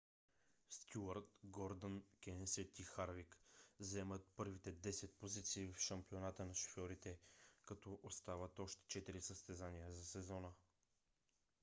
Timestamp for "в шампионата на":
5.73-6.55